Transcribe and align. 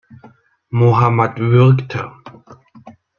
Mohammad 0.71 1.37
würgte. 1.39 2.09